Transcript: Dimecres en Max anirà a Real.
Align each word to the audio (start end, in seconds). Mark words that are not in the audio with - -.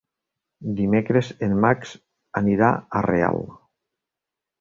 Dimecres 0.77 1.29
en 1.47 1.53
Max 1.65 1.91
anirà 2.41 2.71
a 2.79 3.03
Real. 3.09 3.39